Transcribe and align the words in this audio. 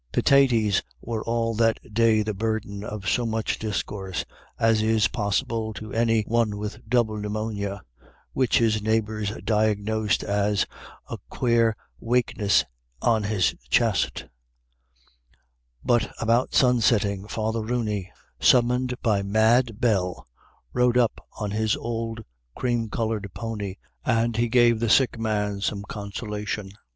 Pitaties 0.11 0.81
were 0.99 1.23
all 1.25 1.53
that 1.53 1.79
day 1.93 2.23
the 2.23 2.33
burden 2.33 2.83
of 2.83 3.07
so 3.07 3.23
much 3.23 3.59
discourse 3.59 4.25
as 4.57 4.81
is 4.81 5.07
possible 5.07 5.73
to 5.75 5.93
any 5.93 6.23
one 6.23 6.57
with 6.57 6.83
double 6.89 7.17
pneumonia, 7.17 7.83
which 8.33 8.57
his 8.57 8.81
neighbours 8.81 9.29
diagnosed 9.45 10.23
as" 10.23 10.65
a 11.11 11.19
quare 11.29 11.75
wakeness 11.99 12.65
on 12.99 13.21
his 13.21 13.53
chest"; 13.69 14.25
but 15.85 16.11
about 16.19 16.55
sunsetting 16.55 17.27
Father 17.27 17.61
Rooney, 17.61 18.11
summoned 18.39 18.93
*4 18.93 18.93
A 18.93 18.93
WINDFALL. 18.95 19.17
15 19.17 19.21
by 19.21 19.21
Mad 19.31 19.79
Bell, 19.79 20.27
rode 20.73 20.97
up 20.97 21.23
on 21.37 21.51
his 21.51 21.75
old 21.77 22.23
cream 22.55 22.89
coloured 22.89 23.29
pony, 23.35 23.75
and 24.03 24.35
he 24.35 24.49
gave 24.49 24.79
the 24.79 24.89
sick 24.89 25.19
man 25.19 25.61
some 25.61 25.83
consolation. 25.83 26.71